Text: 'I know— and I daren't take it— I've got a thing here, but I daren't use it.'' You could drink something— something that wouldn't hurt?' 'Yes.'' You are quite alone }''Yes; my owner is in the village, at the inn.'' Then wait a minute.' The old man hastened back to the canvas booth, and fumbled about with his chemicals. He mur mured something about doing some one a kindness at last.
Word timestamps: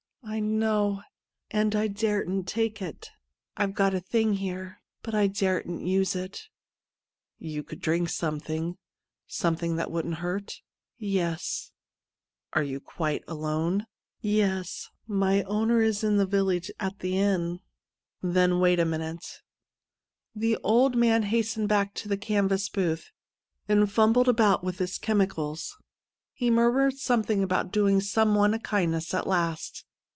'I 0.31 0.39
know— 0.39 1.01
and 1.51 1.75
I 1.75 1.87
daren't 1.89 2.47
take 2.47 2.81
it— 2.81 3.09
I've 3.57 3.73
got 3.73 3.93
a 3.95 3.99
thing 3.99 4.35
here, 4.35 4.79
but 5.01 5.13
I 5.13 5.27
daren't 5.27 5.81
use 5.85 6.15
it.'' 6.15 6.47
You 7.55 7.63
could 7.63 7.81
drink 7.81 8.07
something— 8.09 8.77
something 9.41 9.75
that 9.75 9.91
wouldn't 9.91 10.19
hurt?' 10.19 10.61
'Yes.'' 10.97 11.71
You 12.55 12.77
are 12.77 12.81
quite 12.81 13.23
alone 13.27 13.87
}''Yes; 14.21 14.87
my 15.05 15.41
owner 15.43 15.81
is 15.81 16.03
in 16.03 16.15
the 16.17 16.27
village, 16.27 16.71
at 16.79 16.99
the 16.99 17.17
inn.'' 17.17 17.59
Then 18.21 18.59
wait 18.59 18.79
a 18.79 18.85
minute.' 18.85 19.41
The 20.33 20.55
old 20.63 20.95
man 20.95 21.23
hastened 21.23 21.67
back 21.67 21.93
to 21.95 22.07
the 22.07 22.15
canvas 22.17 22.69
booth, 22.69 23.11
and 23.67 23.91
fumbled 23.91 24.29
about 24.29 24.63
with 24.63 24.77
his 24.77 24.97
chemicals. 24.99 25.75
He 26.31 26.49
mur 26.49 26.71
mured 26.71 26.97
something 26.99 27.43
about 27.43 27.73
doing 27.73 27.99
some 27.99 28.35
one 28.35 28.53
a 28.53 28.59
kindness 28.59 29.13
at 29.15 29.27
last. 29.27 29.83